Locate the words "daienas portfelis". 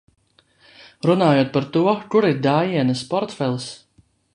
2.49-3.71